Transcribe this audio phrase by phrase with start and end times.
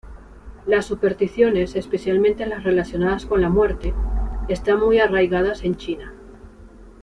[0.65, 3.93] Las supersticiones, especialmente las relacionadas con la muerte,
[4.47, 6.11] están muy arraigadas en China.